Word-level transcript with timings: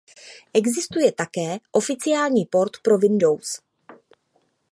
Existuje 0.53 1.11
také 1.11 1.59
oficiální 1.71 2.45
port 2.45 2.71
pro 2.83 2.97
Windows. 2.97 3.61